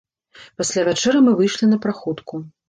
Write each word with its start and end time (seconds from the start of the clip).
Пасля 0.61 0.85
вячэры 0.87 1.21
мы 1.27 1.35
выйшлі 1.43 1.69
на 1.75 1.81
праходку. 1.85 2.43